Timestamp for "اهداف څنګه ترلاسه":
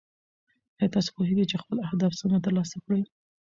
1.87-2.77